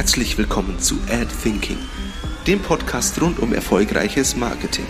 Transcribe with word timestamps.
Herzlich 0.00 0.38
willkommen 0.38 0.78
zu 0.78 0.94
Ad 1.10 1.26
Thinking, 1.42 1.76
dem 2.46 2.58
Podcast 2.60 3.20
rund 3.20 3.38
um 3.38 3.52
erfolgreiches 3.52 4.34
Marketing. 4.34 4.86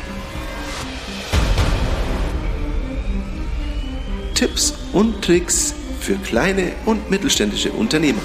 Tipps 4.34 4.72
und 4.92 5.20
Tricks 5.20 5.74
für 5.98 6.14
kleine 6.14 6.70
und 6.86 7.10
mittelständische 7.10 7.72
Unternehmer. 7.72 8.20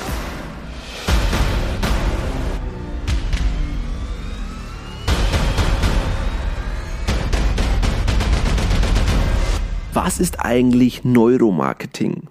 Was 9.91 10.19
ist 10.19 10.39
eigentlich 10.39 11.03
Neuromarketing? 11.03 12.29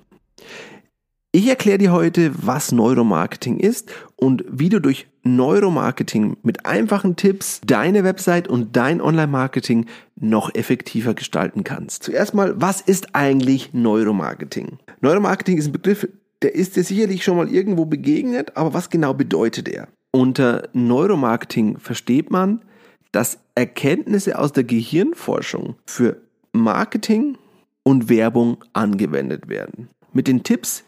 Ich 1.37 1.49
erkläre 1.49 1.79
dir 1.79 1.91
heute, 1.91 2.31
was 2.47 2.71
Neuromarketing 2.71 3.59
ist 3.59 3.91
und 4.15 4.45
wie 4.49 4.69
du 4.69 4.81
durch 4.81 5.09
Neuromarketing 5.25 6.37
mit 6.45 6.65
einfachen 6.65 7.17
Tipps 7.17 7.61
deine 7.67 8.05
Website 8.05 8.47
und 8.47 8.77
dein 8.77 9.01
Online-Marketing 9.01 9.87
noch 10.15 10.55
effektiver 10.55 11.13
gestalten 11.13 11.65
kannst. 11.65 12.05
Zuerst 12.05 12.35
mal, 12.35 12.55
was 12.61 12.81
ist 12.83 13.17
eigentlich 13.17 13.75
Neuromarketing? 13.75 14.79
Neuromarketing 15.01 15.59
ist 15.59 15.67
ein 15.67 15.73
Begriff, 15.73 16.07
der 16.43 16.55
ist 16.55 16.77
dir 16.77 16.85
sicherlich 16.85 17.25
schon 17.25 17.37
mal 17.37 17.49
irgendwo 17.49 17.85
begegnet, 17.85 18.57
aber 18.57 18.73
was 18.73 18.89
genau 18.89 19.13
bedeutet 19.13 19.69
er? 19.69 19.89
Unter 20.13 20.69
Neuromarketing 20.73 21.79
versteht 21.79 22.31
man, 22.31 22.63
dass 23.11 23.41
Erkenntnisse 23.57 24.39
aus 24.39 24.53
der 24.53 24.63
Gehirnforschung 24.63 25.75
für 25.85 26.19
Marketing 26.53 27.39
und 27.83 28.09
Werbung 28.09 28.59
angewendet 28.73 29.49
werden. 29.49 29.89
Mit 30.13 30.29
den 30.29 30.45
Tipps, 30.45 30.85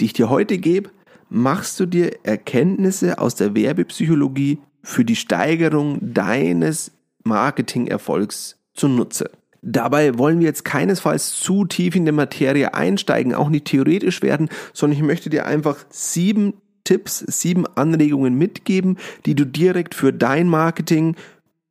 die 0.00 0.06
ich 0.06 0.12
dir 0.12 0.30
heute 0.30 0.58
gebe, 0.58 0.90
machst 1.28 1.78
du 1.80 1.86
dir 1.86 2.24
Erkenntnisse 2.24 3.18
aus 3.18 3.34
der 3.34 3.54
Werbepsychologie 3.54 4.58
für 4.82 5.04
die 5.04 5.16
Steigerung 5.16 5.98
deines 6.00 6.92
Marketingerfolgs 7.24 8.56
zunutze. 8.74 9.30
Dabei 9.60 10.16
wollen 10.18 10.38
wir 10.38 10.46
jetzt 10.46 10.64
keinesfalls 10.64 11.32
zu 11.32 11.64
tief 11.64 11.96
in 11.96 12.06
die 12.06 12.12
Materie 12.12 12.74
einsteigen, 12.74 13.34
auch 13.34 13.48
nicht 13.48 13.66
theoretisch 13.66 14.22
werden, 14.22 14.48
sondern 14.72 14.98
ich 14.98 15.04
möchte 15.04 15.30
dir 15.30 15.46
einfach 15.46 15.84
sieben 15.90 16.54
Tipps, 16.84 17.18
sieben 17.18 17.66
Anregungen 17.66 18.34
mitgeben, 18.34 18.98
die 19.26 19.34
du 19.34 19.44
direkt 19.44 19.94
für 19.94 20.12
dein 20.12 20.48
Marketing 20.48 21.16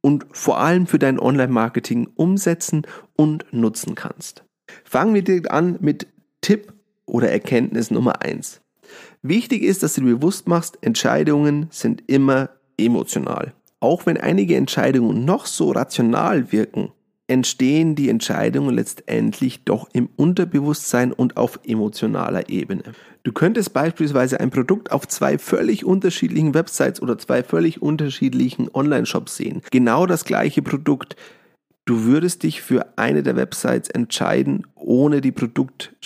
und 0.02 0.26
vor 0.32 0.60
allem 0.60 0.86
für 0.86 1.00
dein 1.00 1.20
Online-Marketing 1.20 2.10
umsetzen 2.16 2.86
und 3.16 3.46
nutzen 3.52 3.96
kannst. 3.96 4.44
Fangen 4.84 5.16
wir 5.16 5.24
direkt 5.24 5.50
an 5.50 5.78
mit 5.80 6.08
Tipp 6.42 6.74
oder 7.08 7.32
Erkenntnis 7.32 7.90
Nummer 7.90 8.22
eins. 8.22 8.62
Wichtig 9.24 9.64
ist, 9.64 9.82
dass 9.82 9.96
du 9.96 10.02
dir 10.02 10.16
bewusst 10.16 10.48
machst, 10.48 10.78
Entscheidungen 10.82 11.68
sind 11.72 12.04
immer 12.08 12.50
emotional. 12.78 13.54
Auch 13.80 14.06
wenn 14.06 14.18
einige 14.18 14.56
Entscheidungen 14.56 15.26
noch 15.26 15.46
so 15.46 15.72
rational 15.72 16.52
wirken, 16.52 16.92
entstehen 17.28 17.96
die 17.96 18.10
Entscheidungen 18.10 18.74
letztendlich 18.74 19.66
doch 19.66 19.90
im 19.92 20.10
Unterbewusstsein 20.16 21.12
und 21.12 21.36
auf 21.36 21.60
emotionaler 21.66 22.50
Ebene. 22.50 22.84
Du 23.24 23.34
könntest 23.34 23.74
beispielsweise 23.74 24.40
ein 24.40 24.50
Produkt 24.50 24.92
auf 24.92 25.08
zwei 25.08 25.38
völlig 25.38 25.84
unterschiedlichen 25.84 26.54
Websites 26.54 27.02
oder 27.02 27.18
zwei 27.18 27.44
völlig 27.44 27.82
unterschiedlichen 27.82 28.70
Online-Shops 28.74 29.36
sehen. 29.36 29.62
Genau 29.72 30.06
das 30.06 30.24
gleiche 30.24 30.62
Produkt 30.62 31.18
Du 31.88 32.04
würdest 32.04 32.44
dich 32.44 32.62
für 32.62 32.86
eine 32.98 33.24
der 33.24 33.38
Websites 33.38 33.90
entscheiden, 33.90 34.68
ohne 34.76 35.22
die 35.22 35.32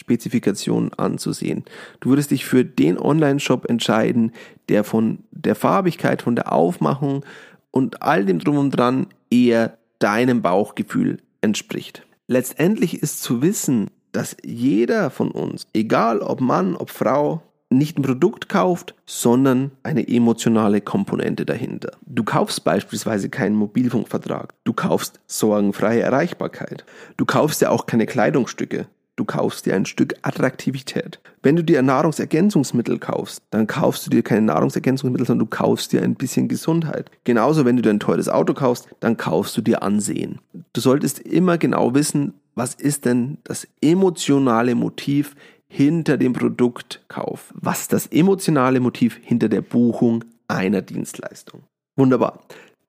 Produktspezifikation 0.01 0.91
anzusehen. 0.93 1.63
Du 1.99 2.09
würdest 2.09 2.31
dich 2.31 2.45
für 2.45 2.65
den 2.65 2.97
Online-Shop 2.97 3.69
entscheiden, 3.69 4.31
der 4.69 4.83
von 4.83 5.19
der 5.31 5.55
Farbigkeit, 5.55 6.21
von 6.21 6.35
der 6.35 6.51
Aufmachung 6.51 7.23
und 7.71 8.01
all 8.01 8.25
dem 8.25 8.39
drum 8.39 8.57
und 8.57 8.71
dran 8.71 9.07
eher 9.29 9.77
deinem 9.99 10.41
Bauchgefühl 10.41 11.17
entspricht. 11.41 12.03
Letztendlich 12.27 13.01
ist 13.01 13.21
zu 13.21 13.41
wissen, 13.41 13.89
dass 14.11 14.35
jeder 14.43 15.09
von 15.09 15.31
uns, 15.31 15.67
egal 15.73 16.19
ob 16.19 16.41
Mann, 16.41 16.75
ob 16.75 16.89
Frau, 16.89 17.41
nicht 17.69 17.97
ein 17.97 18.01
Produkt 18.01 18.49
kauft, 18.49 18.95
sondern 19.05 19.71
eine 19.83 20.05
emotionale 20.05 20.81
Komponente 20.81 21.45
dahinter. 21.45 21.91
Du 22.05 22.25
kaufst 22.25 22.65
beispielsweise 22.65 23.29
keinen 23.29 23.55
Mobilfunkvertrag. 23.55 24.53
Du 24.65 24.73
kaufst 24.73 25.21
sorgenfreie 25.25 26.01
Erreichbarkeit. 26.01 26.83
Du 27.15 27.23
kaufst 27.23 27.61
ja 27.61 27.69
auch 27.69 27.85
keine 27.85 28.07
Kleidungsstücke. 28.07 28.87
Du 29.21 29.25
kaufst 29.25 29.67
dir 29.67 29.75
ein 29.75 29.85
Stück 29.85 30.15
Attraktivität. 30.23 31.19
Wenn 31.43 31.55
du 31.55 31.63
dir 31.63 31.83
Nahrungsergänzungsmittel 31.83 32.97
kaufst, 32.97 33.43
dann 33.51 33.67
kaufst 33.67 34.03
du 34.03 34.09
dir 34.09 34.23
keine 34.23 34.41
Nahrungsergänzungsmittel, 34.41 35.27
sondern 35.27 35.47
du 35.47 35.55
kaufst 35.55 35.91
dir 35.91 36.01
ein 36.01 36.15
bisschen 36.15 36.47
Gesundheit. 36.47 37.11
Genauso, 37.23 37.63
wenn 37.63 37.75
du 37.75 37.83
dir 37.83 37.91
ein 37.91 37.99
teures 37.99 38.29
Auto 38.29 38.55
kaufst, 38.55 38.87
dann 38.99 39.17
kaufst 39.17 39.55
du 39.55 39.61
dir 39.61 39.83
Ansehen. 39.83 40.39
Du 40.73 40.81
solltest 40.81 41.19
immer 41.19 41.59
genau 41.59 41.93
wissen, 41.93 42.33
was 42.55 42.73
ist 42.73 43.05
denn 43.05 43.37
das 43.43 43.67
emotionale 43.79 44.73
Motiv 44.73 45.35
hinter 45.67 46.17
dem 46.17 46.33
Produktkauf? 46.33 47.53
Was 47.53 47.81
ist 47.81 47.93
das 47.93 48.07
emotionale 48.07 48.79
Motiv 48.79 49.19
hinter 49.21 49.49
der 49.49 49.61
Buchung 49.61 50.25
einer 50.47 50.81
Dienstleistung? 50.81 51.61
Wunderbar. 51.95 52.39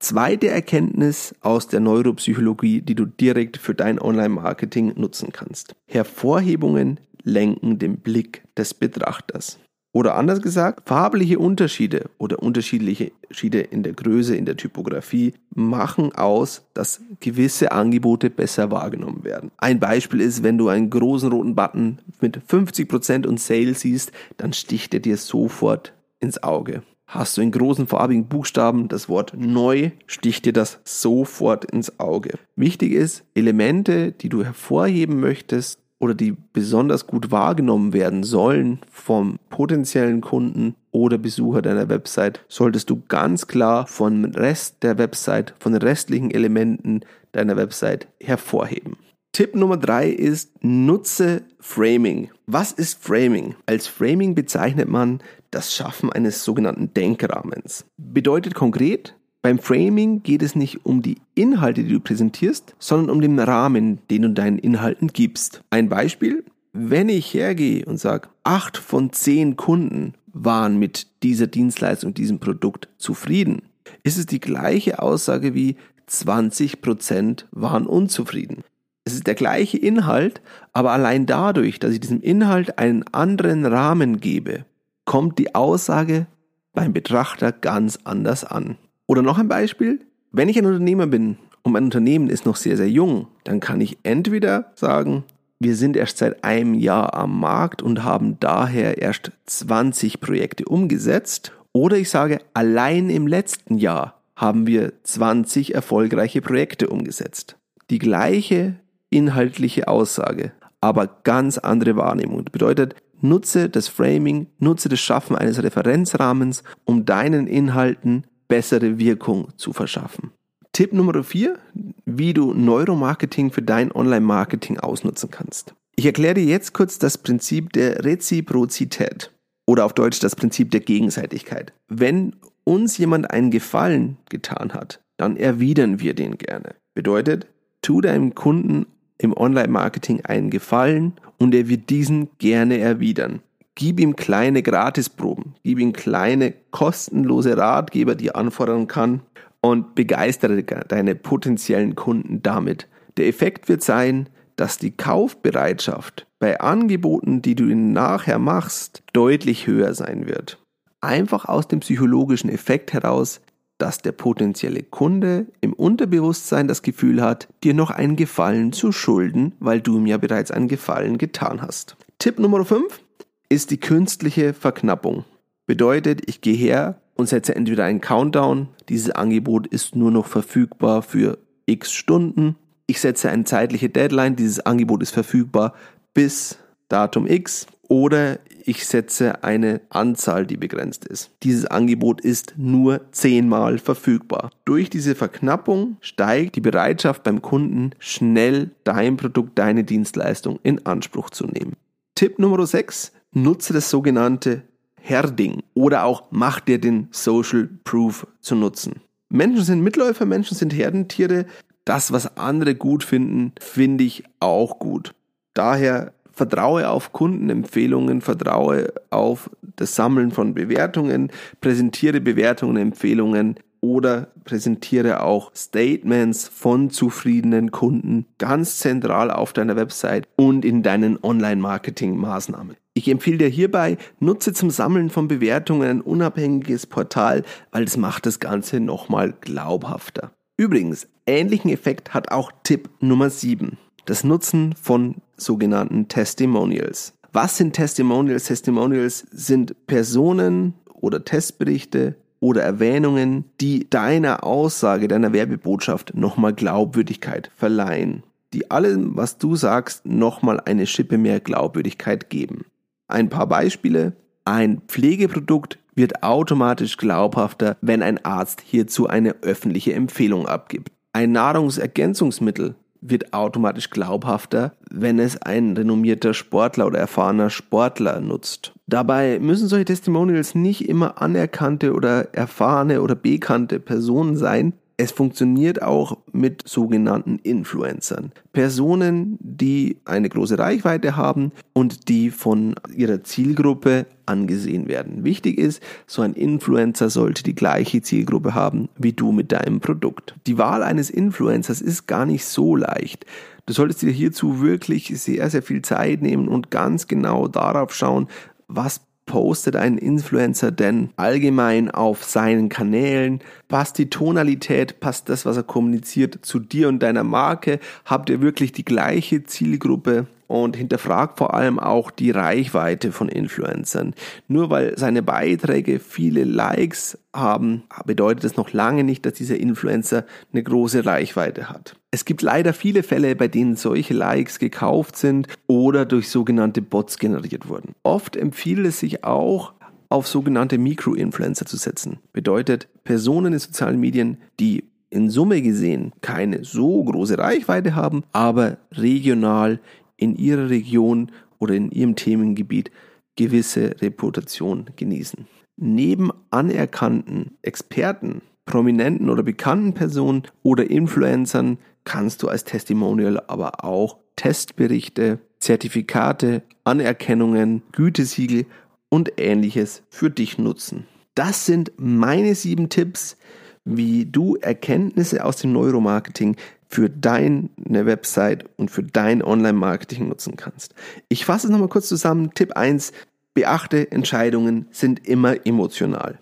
Zweite 0.03 0.49
Erkenntnis 0.49 1.33
aus 1.43 1.69
der 1.69 1.79
Neuropsychologie, 1.79 2.83
die 2.83 2.97
du 2.97 3.07
direkt 3.07 3.57
für 3.57 3.73
dein 3.73 4.01
Online-Marketing 4.01 4.95
nutzen 4.97 5.31
kannst. 5.31 5.77
Hervorhebungen 5.87 6.99
lenken 7.23 7.79
den 7.79 7.99
Blick 7.99 8.43
des 8.57 8.75
Betrachters. 8.75 9.61
Oder 9.93 10.17
anders 10.17 10.43
gesagt, 10.43 10.89
farbliche 10.89 11.39
Unterschiede 11.39 12.11
oder 12.19 12.43
unterschiedliche 12.43 13.13
Unterschiede 13.23 13.61
in 13.61 13.85
der 13.85 13.93
Größe, 13.93 14.35
in 14.35 14.45
der 14.45 14.57
Typografie 14.57 15.35
machen 15.55 16.13
aus, 16.17 16.67
dass 16.75 17.01
gewisse 17.21 17.71
Angebote 17.71 18.29
besser 18.29 18.73
wahrgenommen 18.73 19.23
werden. 19.23 19.53
Ein 19.57 19.79
Beispiel 19.79 20.21
ist, 20.21 20.43
wenn 20.43 20.59
du 20.59 20.69
einen 20.69 20.91
großen 20.91 21.31
roten 21.31 21.55
Button 21.55 22.01
mit 22.21 22.39
50% 22.39 23.25
und 23.25 23.39
Sale 23.39 23.75
siehst, 23.75 24.11
dann 24.37 24.53
sticht 24.53 24.95
er 24.95 25.01
dir 25.01 25.17
sofort 25.17 25.93
ins 26.19 26.43
Auge. 26.43 26.83
Hast 27.07 27.37
du 27.37 27.43
in 27.43 27.51
großen 27.51 27.87
farbigen 27.87 28.27
Buchstaben 28.27 28.89
das 28.89 29.09
Wort 29.09 29.35
neu, 29.37 29.91
sticht 30.07 30.47
dir 30.47 30.53
das 30.53 30.81
sofort 30.85 31.65
ins 31.67 32.01
Auge. 32.01 32.39
Wichtig 32.57 32.93
ist, 32.93 33.25
Elemente, 33.35 34.13
die 34.13 34.29
du 34.29 34.45
hervorheben 34.45 35.21
möchtest, 35.21 35.79
oder 36.03 36.15
die 36.15 36.37
besonders 36.53 37.07
gut 37.07 37.31
wahrgenommen 37.31 37.93
werden 37.93 38.25
sollen 38.25 38.81
vom 38.91 39.39
potenziellen 39.51 40.21
Kunden 40.21 40.75
oder 40.91 41.17
Besucher 41.17 41.63
deiner 41.63 41.89
Website, 41.89 42.45
solltest 42.49 42.91
du 42.91 43.03
ganz 43.07 43.47
klar 43.47 43.87
vom 43.87 44.25
Rest 44.25 44.83
der 44.83 44.99
Website, 44.99 45.55
von 45.61 45.73
den 45.73 45.81
restlichen 45.81 46.33
Elementen 46.33 47.03
deiner 47.31 47.57
Website 47.57 48.09
hervorheben. 48.21 48.97
Tipp 49.31 49.55
Nummer 49.55 49.77
drei 49.77 50.11
ist, 50.11 50.51
nutze 50.61 51.43
Framing. 51.61 52.31
Was 52.47 52.73
ist 52.73 53.03
Framing? 53.03 53.55
Als 53.67 53.87
Framing 53.87 54.35
bezeichnet 54.35 54.89
man 54.89 55.23
das 55.53 55.73
Schaffen 55.73 56.11
eines 56.11 56.43
sogenannten 56.43 56.93
Denkrahmens. 56.95 57.85
Bedeutet 57.97 58.55
konkret, 58.55 59.17
beim 59.43 59.59
Framing 59.59 60.23
geht 60.23 60.43
es 60.43 60.55
nicht 60.55 60.85
um 60.85 61.03
die 61.03 61.19
Inhalte, 61.35 61.85
die 61.85 61.93
du 61.93 62.01
präsentierst, 62.01 62.75
sondern 62.79 63.11
um 63.11 63.21
den 63.21 63.39
Rahmen, 63.39 63.99
den 64.11 64.23
du 64.23 64.31
deinen 64.31 64.59
Inhalten 64.59 65.09
gibst. 65.09 65.63
Ein 65.71 65.89
Beispiel, 65.89 66.45
wenn 66.73 67.09
ich 67.09 67.35
hergehe 67.35 67.85
und 67.85 67.99
sage, 67.99 68.29
acht 68.45 68.77
von 68.77 69.13
zehn 69.13 69.57
Kunden 69.57 70.15
waren 70.33 70.79
mit 70.79 71.09
dieser 71.23 71.47
Dienstleistung, 71.47 72.15
diesem 72.15 72.39
Produkt 72.39 72.89
zufrieden, 72.99 73.63
ist 74.03 74.17
es 74.17 74.27
die 74.27 74.41
gleiche 74.41 75.03
Aussage 75.03 75.55
wie 75.55 75.77
20 76.07 76.81
Prozent 76.81 77.49
waren 77.51 77.87
unzufrieden. 77.87 78.65
Es 79.05 79.15
ist 79.15 79.27
der 79.27 79.35
gleiche 79.35 79.77
Inhalt, 79.77 80.41
aber 80.73 80.93
allein 80.93 81.27
dadurch, 81.27 81.81
dass 81.81 81.93
ich 81.93 82.01
diesem 82.01 82.21
Inhalt 82.21 82.79
einen 82.79 83.05
anderen 83.13 83.67
Rahmen 83.67 84.21
gebe, 84.21 84.65
kommt 85.05 85.39
die 85.39 85.55
Aussage 85.55 86.27
beim 86.73 86.93
Betrachter 86.93 87.53
ganz 87.53 87.99
anders 88.05 88.45
an. 88.45 88.79
Oder 89.07 89.23
noch 89.23 89.39
ein 89.39 89.49
Beispiel. 89.49 90.01
Wenn 90.31 90.49
ich 90.49 90.59
ein 90.59 90.67
Unternehmer 90.67 91.07
bin 91.07 91.37
und 91.63 91.73
mein 91.73 91.85
Unternehmen 91.85 92.31
ist 92.31 92.47
noch 92.47 92.57
sehr, 92.57 92.77
sehr 92.77 92.89
jung, 92.89 93.29
dann 93.45 93.61
kann 93.61 93.81
ich 93.81 93.99
entweder 94.03 94.73
sagen, 94.75 95.25
wir 95.61 95.77
sind 95.77 95.97
erst 95.97 96.19
seit 96.19 96.43
einem 96.43 96.75
Jahr 96.75 97.15
am 97.15 97.39
Markt 97.39 97.83
und 97.83 98.03
haben 98.03 98.39
daher 98.41 98.99
erst 98.99 99.33
20 99.47 100.21
Projekte 100.21 100.65
umgesetzt. 100.65 101.53
Oder 101.73 101.99
ich 101.99 102.11
sage, 102.11 102.41
allein 102.55 103.11
im 103.11 103.27
letzten 103.27 103.79
Jahr 103.79 104.21
haben 104.35 104.67
wir 104.67 104.93
20 105.05 105.75
erfolgreiche 105.75 106.41
Projekte 106.41 106.89
umgesetzt. 106.89 107.57
Die 107.91 107.99
gleiche 107.99 108.77
inhaltliche 109.11 109.89
Aussage, 109.89 110.53
aber 110.81 111.07
ganz 111.23 111.59
andere 111.59 111.97
Wahrnehmung. 111.97 112.45
Das 112.45 112.53
bedeutet, 112.53 112.97
nutze 113.23 113.69
das 113.69 113.89
Framing, 113.89 114.49
nutze 114.59 114.89
das 114.89 115.01
Schaffen 115.01 115.37
eines 115.37 115.63
Referenzrahmens, 115.63 116.63
um 116.85 117.05
deinen 117.05 117.47
Inhalten 117.47 118.25
bessere 118.49 118.99
Wirkung 118.99 119.49
zu 119.57 119.73
verschaffen. 119.73 120.33
Tipp 120.73 120.93
Nummer 120.93 121.23
4, 121.23 121.59
wie 122.07 122.33
du 122.33 122.55
Neuromarketing 122.55 123.51
für 123.51 123.63
dein 123.63 123.93
Online-Marketing 123.93 124.79
ausnutzen 124.79 125.31
kannst. 125.31 125.75
Ich 125.97 126.07
erkläre 126.07 126.35
dir 126.35 126.45
jetzt 126.45 126.73
kurz 126.73 126.99
das 126.99 127.19
Prinzip 127.19 127.73
der 127.73 128.05
Reziprozität. 128.05 129.31
oder 129.65 129.85
auf 129.85 129.93
Deutsch 129.93 130.19
das 130.19 130.35
Prinzip 130.35 130.71
der 130.73 130.81
Gegenseitigkeit. 130.81 131.73
Wenn 131.89 132.35
uns 132.65 132.99
jemand 132.99 133.31
einen 133.31 133.51
Gefallen 133.51 134.17
getan 134.29 134.73
hat, 134.75 135.01
dann 135.17 135.37
erwidern 135.37 136.01
wir 136.01 136.15
den 136.15 136.37
gerne. 136.37 136.75
Bedeutet, 136.95 137.47
tu 137.81 138.01
deinem 138.01 138.35
Kunden 138.35 138.87
im 139.19 139.37
Online-Marketing 139.37 140.25
einen 140.25 140.51
Gefallen 140.51 141.15
und 141.39 141.55
er 141.55 141.69
wird 141.69 141.91
diesen 141.91 142.29
gerne 142.39 142.79
erwidern. 142.79 143.41
Gib 143.75 144.01
ihm 144.01 144.17
kleine 144.17 144.63
Gratisproben, 144.63 145.55
gib 145.63 145.79
ihm 145.79 145.93
kleine 145.93 146.53
kostenlose 146.71 147.57
Ratgeber, 147.57 148.15
die 148.15 148.29
er 148.29 148.37
anfordern 148.37 148.87
kann 148.87 149.23
und 149.63 149.95
begeistere 149.95 150.63
deine 150.63 151.15
potenziellen 151.15 151.95
Kunden 151.95 152.43
damit. 152.43 152.89
Der 153.17 153.27
Effekt 153.29 153.69
wird 153.69 153.83
sein, 153.83 154.29
dass 154.57 154.79
die 154.79 154.91
Kaufbereitschaft 154.91 156.27
bei 156.39 156.61
Angeboten, 156.61 157.41
die 157.41 157.55
du 157.55 157.65
ihnen 157.65 157.93
nachher 157.93 158.39
machst, 158.39 159.03
deutlich 159.13 159.67
höher 159.67 159.95
sein 159.95 160.27
wird. 160.27 160.59
Einfach 161.01 161.47
aus 161.47 161.67
dem 161.69 161.81
psychologischen 161.81 162.51
Effekt 162.51 162.93
heraus, 162.93 163.41
dass 163.83 163.99
der 163.99 164.13
potenzielle 164.13 164.85
Kunde 164.85 165.47
im 165.61 165.73
Unterbewusstsein 165.73 166.69
das 166.69 166.83
Gefühl 166.83 167.21
hat, 167.21 167.49
dir 167.65 167.75
noch 167.75 167.91
einen 167.91 168.15
Gefallen 168.15 168.73
zu 168.73 168.93
schulden, 168.93 169.55
weil 169.59 169.81
du 169.81 169.97
ihm 169.97 170.07
ja 170.07 170.19
bereits 170.19 170.53
einen 170.53 170.69
Gefallen 170.69 171.19
getan 171.19 171.63
hast. 171.63 171.97
Tipp 172.21 172.39
Nummer 172.39 172.65
5 172.65 173.01
ist 173.49 173.73
die 173.73 173.81
künstliche 173.81 174.55
Verknappung. 174.55 175.25
Bedeutet, 175.67 176.29
ich 176.29 176.41
gehe 176.43 176.55
her 176.55 177.01
und 177.15 177.29
setze 177.29 177.57
entweder 177.57 177.85
einen 177.85 178.01
Countdown, 178.01 178.69
dieses 178.89 179.11
Angebot 179.11 179.67
ist 179.67 179.97
nur 179.97 180.13
noch 180.13 180.27
verfügbar 180.29 181.03
für 181.03 181.39
x 181.67 181.91
Stunden. 181.93 182.55
Ich 182.87 183.01
setze 183.01 183.31
eine 183.31 183.43
zeitliche 183.43 183.89
Deadline, 183.89 184.37
dieses 184.37 184.61
Angebot 184.61 185.03
ist 185.03 185.11
verfügbar 185.11 185.75
bis 186.15 186.57
Datum 186.93 187.27
X 187.27 187.67
oder 187.89 188.39
ich 188.65 188.87
setze 188.87 189.43
eine 189.43 189.81
Anzahl, 189.89 190.47
die 190.47 190.57
begrenzt 190.57 191.05
ist. 191.07 191.31
Dieses 191.43 191.65
Angebot 191.65 192.21
ist 192.21 192.55
nur 192.57 193.01
zehnmal 193.13 193.79
verfügbar. 193.79 194.51
Durch 194.65 194.91
diese 194.91 195.15
Verknappung 195.15 195.97
steigt 196.01 196.57
die 196.57 196.61
Bereitschaft 196.61 197.23
beim 197.23 197.43
Kunden, 197.43 197.93
schnell 197.99 198.71
dein 198.85 199.17
Produkt, 199.17 199.59
deine 199.59 199.85
Dienstleistung 199.85 200.59
in 200.63 200.85
Anspruch 200.87 201.31
zu 201.31 201.47
nehmen. 201.47 201.77
Tipp 202.15 202.39
Nummer 202.39 202.67
6. 202.67 203.13
Nutze 203.33 203.73
das 203.73 203.89
sogenannte 203.89 204.63
Herding 205.01 205.63
oder 205.75 206.05
auch 206.05 206.25
mach 206.31 206.61
dir 206.61 206.79
den 206.79 207.09
Social 207.11 207.69
Proof 207.85 208.27
zu 208.41 208.55
nutzen. 208.55 209.01
Menschen 209.31 209.65
sind 209.65 209.81
Mitläufer, 209.81 210.27
Menschen 210.27 210.57
sind 210.57 210.75
Herdentiere. 210.75 211.47
Das, 211.87 212.13
was 212.13 212.37
andere 212.37 212.75
gut 212.75 213.03
finden, 213.03 213.53
finde 213.59 214.05
ich 214.05 214.25
auch 214.41 214.79
gut. 214.79 215.15
Daher 215.55 216.13
vertraue 216.43 216.89
auf 216.89 217.13
Kundenempfehlungen, 217.13 218.21
vertraue 218.21 218.93
auf 219.11 219.49
das 219.77 219.95
Sammeln 219.95 220.33
von 220.33 220.55
Bewertungen, 220.55 221.31
präsentiere 221.61 222.21
Bewertungen, 222.21 222.79
Empfehlungen 222.79 223.61
oder 223.81 224.27
präsentiere 224.43 225.23
auch 225.23 225.53
Statements 225.55 226.49
von 226.49 226.91
zufriedenen 226.91 227.71
Kunden 227.71 228.27
ganz 228.39 228.81
zentral 228.81 229.31
auf 229.31 229.53
deiner 229.53 229.77
Website 229.77 230.27
und 230.35 230.65
in 230.65 230.83
deinen 230.83 231.17
Online-Marketing-Maßnahmen. 231.23 232.75
Ich 232.95 233.09
empfehle 233.09 233.39
dir 233.39 233.49
hierbei, 233.49 233.97
nutze 234.19 234.53
zum 234.53 234.71
Sammeln 234.71 235.11
von 235.11 235.29
Bewertungen 235.29 235.89
ein 235.89 236.01
unabhängiges 236.01 236.89
Portal, 236.89 237.45
weil 237.71 237.85
es 237.85 237.97
macht 237.97 238.27
das 238.27 238.41
Ganze 238.41 238.81
nochmal 238.81 239.33
glaubhafter. 239.41 240.33
Übrigens, 240.57 241.07
ähnlichen 241.25 241.71
Effekt 241.71 242.15
hat 242.15 242.33
auch 242.33 242.51
Tipp 242.65 242.91
Nummer 242.99 243.31
7 243.31 243.79
das 244.05 244.25
Nutzen 244.25 244.75
von 244.81 245.17
sogenannten 245.37 246.09
Testimonials. 246.09 247.15
Was 247.33 247.57
sind 247.57 247.73
Testimonials? 247.73 248.45
Testimonials 248.45 249.27
sind 249.31 249.87
Personen 249.87 250.75
oder 250.93 251.25
Testberichte 251.25 252.17
oder 252.41 252.63
Erwähnungen, 252.63 253.45
die 253.61 253.89
deiner 253.89 254.45
Aussage, 254.45 255.09
deiner 255.09 255.33
Werbebotschaft 255.33 256.15
nochmal 256.15 256.53
Glaubwürdigkeit 256.53 257.51
verleihen, 257.57 258.25
die 258.53 258.71
allem, 258.71 259.17
was 259.17 259.39
du 259.39 259.57
sagst, 259.57 260.05
nochmal 260.05 260.61
eine 260.61 260.87
Schippe 260.87 261.19
mehr 261.19 261.41
Glaubwürdigkeit 261.41 262.31
geben. 262.31 262.67
Ein 263.09 263.29
paar 263.29 263.47
Beispiele. 263.47 264.15
Ein 264.45 264.83
Pflegeprodukt 264.89 265.79
wird 265.95 266.23
automatisch 266.25 266.97
glaubhafter, 266.97 267.77
wenn 267.81 268.03
ein 268.03 268.25
Arzt 268.25 268.61
hierzu 268.61 269.07
eine 269.07 269.37
öffentliche 269.43 269.95
Empfehlung 269.95 270.47
abgibt. 270.49 270.91
Ein 271.13 271.33
Nahrungsergänzungsmittel 271.33 272.75
wird 273.03 273.35
automatisch 273.35 273.91
glaubhafter, 273.91 274.73
wenn 274.91 275.19
es 275.19 275.43
ein 275.43 275.77
renommierter 275.77 276.33
Sportler 276.33 276.87
oder 276.87 277.01
erfahrener 277.01 277.51
Sportler 277.51 278.21
nutzt. 278.21 278.73
Dabei 278.87 279.39
müssen 279.41 279.69
solche 279.69 279.87
Testimonials 279.87 280.55
nicht 280.55 280.89
immer 280.89 281.21
anerkannte 281.21 281.93
oder 281.93 282.33
erfahrene 282.33 283.03
oder 283.03 283.15
bekannte 283.15 283.81
Personen 283.81 284.37
sein, 284.37 284.73
es 285.03 285.11
funktioniert 285.11 285.83
auch 285.83 286.19
mit 286.31 286.63
sogenannten 286.69 287.41
Influencern. 287.41 288.31
Personen, 288.53 289.37
die 289.41 289.97
eine 290.05 290.29
große 290.29 290.57
Reichweite 290.57 291.17
haben 291.17 291.51
und 291.73 292.09
die 292.09 292.31
von 292.31 292.77
ihrer 292.95 293.25
Zielgruppe 293.25 294.07
angesehen 294.27 294.87
werden. 294.87 295.25
Wichtig 295.25 295.59
ist, 295.59 295.83
so 296.07 296.23
ein 296.23 296.35
Influencer 296.35 297.11
sollte 297.11 297.43
die 297.43 297.57
gleiche 297.57 298.01
Zielgruppe 298.01 298.55
haben 298.55 298.89
wie 298.97 299.13
du 299.13 299.33
mit 299.33 299.51
deinem 299.51 299.81
Produkt. 299.81 300.37
Die 300.47 300.57
Wahl 300.57 300.85
eines 300.85 301.11
Influencers 301.11 301.81
ist 301.81 302.07
gar 302.07 302.25
nicht 302.25 302.45
so 302.45 302.77
leicht. 302.77 303.27
Du 303.67 303.73
solltest 303.73 304.03
dir 304.03 304.13
hierzu 304.13 304.61
wirklich 304.61 305.21
sehr, 305.21 305.51
sehr 305.51 305.63
viel 305.63 305.83
Zeit 305.83 306.23
nehmen 306.23 306.47
und 306.47 306.71
ganz 306.71 307.09
genau 307.09 307.49
darauf 307.49 307.93
schauen, 307.93 308.29
was 308.69 309.01
postet 309.33 309.77
ein 309.77 309.97
Influencer 309.97 310.71
denn 310.71 311.09
allgemein 311.17 311.91
auf 311.91 312.23
seinen 312.23 312.69
Kanälen? 312.69 313.41
Passt 313.67 313.97
die 313.97 314.11
Tonalität, 314.11 315.01
passt 315.01 315.31
das, 315.31 315.47
was 315.47 315.57
er 315.57 315.63
kommuniziert, 315.63 316.41
zu 316.43 316.59
dir 316.59 316.89
und 316.89 317.03
deiner 317.03 317.25
Marke? 317.25 317.81
Habt 318.05 318.29
ihr 318.29 318.43
wirklich 318.43 318.73
die 318.73 318.85
gleiche 318.85 319.43
Zielgruppe? 319.45 320.27
und 320.49 320.77
hinterfragt 320.77 321.39
vor 321.39 321.55
allem 321.55 321.79
auch 321.79 322.11
die 322.11 322.31
Reichweite 322.31 323.11
von 323.11 323.31
Influencern. 323.31 324.13
Nur 324.49 324.69
weil 324.69 324.99
seine 324.99 325.23
Beiträge 325.23 325.99
viele 325.99 326.45
Likes 326.45 327.17
haben, 327.33 327.85
bedeutet 328.05 328.45
das 328.45 328.59
noch 328.59 328.75
lange 328.75 329.03
nicht, 329.03 329.25
dass 329.25 329.33
dieser 329.33 329.59
Influencer 329.59 330.27
eine 330.53 330.63
große 330.63 331.07
Reichweite 331.07 331.71
hat. 331.71 331.97
Es 332.15 332.27
gibt 332.27 332.43
leider 332.43 332.75
viele 332.75 333.03
Fälle, 333.03 333.35
bei 333.35 333.49
denen 333.49 333.75
solche 333.75 334.13
Likes 334.13 334.59
gekauft 334.59 335.17
sind 335.17 335.49
oder 335.67 336.05
durch 336.05 336.29
sogenannte 336.29 336.83
Bots 336.83 337.19
generiert 337.19 337.71
wurden. 337.71 337.95
Oft 338.03 338.37
empfiehlt 338.37 338.87
es 338.87 339.01
sich 339.01 339.25
auch, 339.25 339.73
auf 340.11 340.29
sogenannte 340.29 340.77
Mikro-Influencer 340.77 341.65
zu 341.65 341.79
setzen. 341.79 342.19
Bedeutet 342.35 342.87
Personen 343.03 343.55
in 343.55 343.59
sozialen 343.59 343.99
Medien, 343.99 344.37
die 344.61 344.85
in 345.09 345.31
Summe 345.31 345.63
gesehen 345.63 346.13
keine 346.21 346.65
so 346.65 347.03
große 347.03 347.39
Reichweite 347.39 347.95
haben, 347.95 348.25
aber 348.33 348.77
regional 348.93 349.81
in 350.19 350.37
ihrer 350.37 350.69
Region 350.69 351.33
oder 351.59 351.75
in 351.75 351.91
ihrem 351.91 352.15
Themengebiet 352.15 352.91
gewisse 353.37 353.97
Reputation 354.03 354.91
genießen. 354.97 355.47
Neben 355.79 356.31
anerkannten 356.51 357.57
Experten, 357.63 358.43
prominenten 358.67 359.31
oder 359.31 359.43
bekannten 359.43 359.95
Personen 359.95 360.43
oder 360.63 360.91
Influencern 360.91 361.79
kannst 362.05 362.43
du 362.43 362.49
als 362.49 362.65
Testimonial 362.65 363.43
aber 363.47 363.85
auch 363.85 364.19
Testberichte, 364.37 365.39
Zertifikate, 365.61 366.63
Anerkennungen, 366.85 367.83
Gütesiegel 367.93 368.67
und 369.09 369.33
ähnliches 369.37 370.03
für 370.09 370.31
dich 370.31 370.59
nutzen. 370.59 371.07
Das 371.35 371.67
sind 371.67 371.93
meine 371.97 372.55
sieben 372.55 372.89
Tipps, 372.89 373.37
wie 373.85 374.27
du 374.27 374.57
Erkenntnisse 374.57 375.45
aus 375.45 375.57
dem 375.57 375.73
Neuromarketing 375.73 376.57
für 376.89 377.09
deine 377.09 377.71
Website 377.87 378.67
und 378.77 378.91
für 378.91 379.03
dein 379.03 379.43
Online-Marketing 379.43 380.29
nutzen 380.29 380.57
kannst. 380.57 380.95
Ich 381.29 381.45
fasse 381.45 381.67
es 381.67 381.71
nochmal 381.71 381.89
kurz 381.89 382.09
zusammen. 382.09 382.53
Tipp 382.55 382.77
1, 382.77 383.13
beachte, 383.55 384.11
Entscheidungen 384.13 384.87
sind 384.91 385.27
immer 385.27 385.67
emotional. 385.67 386.39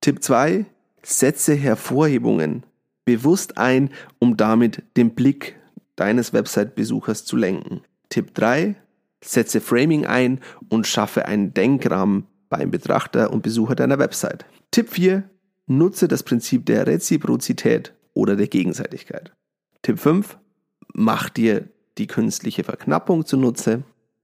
Tipp 0.00 0.22
2, 0.22 0.64
setze 1.02 1.54
Hervorhebungen 1.54 2.64
bewusst 3.04 3.58
ein, 3.58 3.90
um 4.18 4.36
damit 4.36 4.82
den 4.96 5.14
Blick 5.14 5.58
deines 5.96 6.32
Website-Besuchers 6.32 7.24
zu 7.24 7.36
lenken. 7.36 7.82
Tipp 8.08 8.34
3, 8.34 8.76
setze 9.22 9.60
Framing 9.60 10.06
ein 10.06 10.40
und 10.68 10.86
schaffe 10.86 11.26
einen 11.26 11.54
Denkrahmen 11.54 12.26
beim 12.48 12.70
Betrachter 12.70 13.32
und 13.32 13.42
Besucher 13.42 13.74
deiner 13.74 13.98
Website. 13.98 14.44
Tipp 14.70 14.90
4, 14.90 15.24
nutze 15.66 16.08
das 16.08 16.22
Prinzip 16.22 16.66
der 16.66 16.86
Reziprozität 16.86 17.94
oder 18.14 18.36
der 18.36 18.48
Gegenseitigkeit. 18.48 19.32
Tipp 19.82 19.98
5, 19.98 20.38
mach 20.92 21.28
dir 21.30 21.68
die 21.98 22.06
künstliche 22.06 22.64
Verknappung 22.64 23.24
zunutze. 23.24 23.82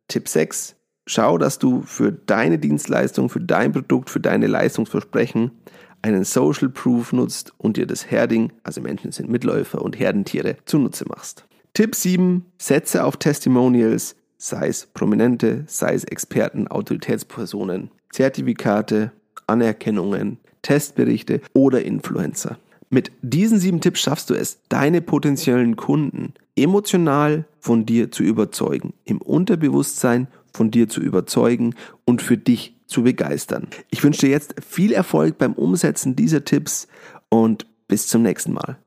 Tipp 0.09 0.29
6, 0.29 0.77
schau, 1.07 1.39
dass 1.39 1.59
du 1.59 1.83
für 1.83 2.13
deine 2.13 2.59
Dienstleistung, 2.59 3.29
für 3.29 3.41
dein 3.41 3.73
Produkt, 3.73 4.11
für 4.11 4.21
deine 4.21 4.47
Leistungsversprechen 4.47 5.53
einen 6.03 6.25
Social 6.25 6.69
Proof 6.69 7.13
nutzt 7.13 7.53
und 7.59 7.77
dir 7.77 7.87
das 7.87 8.11
Herding, 8.11 8.53
also 8.63 8.81
Menschen 8.81 9.13
sind 9.13 9.29
Mitläufer 9.29 9.83
und 9.83 9.99
Herdentiere, 9.99 10.57
zunutze 10.65 11.05
machst. 11.09 11.45
Tipp 11.75 11.95
7, 11.95 12.45
setze 12.59 13.05
auf 13.05 13.17
Testimonials, 13.17 14.17
sei 14.37 14.69
es 14.69 14.87
Prominente, 14.87 15.65
sei 15.67 15.95
es 15.95 16.05
Experten, 16.05 16.69
Autoritätspersonen. 16.69 17.91
Zertifikate, 18.11 19.13
Anerkennungen, 19.47 20.39
Testberichte 20.63 21.41
oder 21.53 21.85
Influencer. 21.85 22.59
Mit 22.91 23.13
diesen 23.21 23.59
sieben 23.59 23.81
Tipps 23.81 24.01
schaffst 24.01 24.31
du 24.31 24.35
es, 24.35 24.61
deine 24.69 25.03
potenziellen 25.03 25.77
Kunden 25.77 26.33
emotional 26.57 27.45
von 27.61 27.85
dir 27.85 28.11
zu 28.11 28.23
überzeugen, 28.23 28.95
im 29.05 29.21
Unterbewusstsein 29.21 30.27
von 30.53 30.71
dir 30.71 30.89
zu 30.89 31.01
überzeugen 31.01 31.75
und 32.05 32.23
für 32.23 32.39
dich 32.39 32.78
zu 32.89 33.05
begeistern. 33.05 33.69
Ich 33.91 34.03
wünsche 34.03 34.23
dir 34.23 34.31
jetzt 34.31 34.57
viel 34.67 34.93
Erfolg 34.93 35.39
beim 35.39 35.53
Umsetzen 35.53 36.17
dieser 36.17 36.45
Tipps 36.45 36.89
und 37.29 37.67
bis 37.87 38.09
zum 38.09 38.23
nächsten 38.23 38.53
Mal. 38.53 38.79